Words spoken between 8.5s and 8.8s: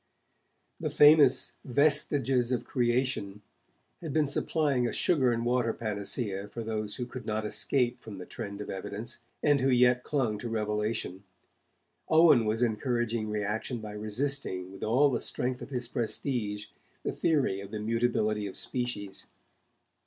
of